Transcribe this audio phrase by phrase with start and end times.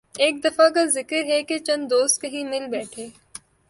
[0.15, 3.07] ایک دفعہ کا ذکر ہے کہ چند دوست کہیں مل بیٹھے